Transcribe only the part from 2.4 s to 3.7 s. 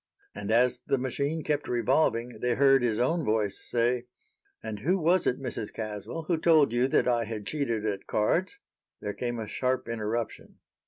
heard his own voice